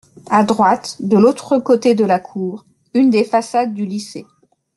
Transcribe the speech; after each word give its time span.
A 0.31 0.43
droite, 0.43 0.97
de 0.99 1.15
l’autre 1.15 1.59
côté 1.59 1.93
de 1.93 2.03
la 2.03 2.17
cour, 2.19 2.65
une 2.95 3.11
des 3.11 3.23
façades 3.23 3.75
du 3.75 3.85
lycée. 3.85 4.25